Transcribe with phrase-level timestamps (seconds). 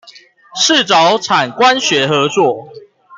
[0.55, 2.69] 是找產官學合作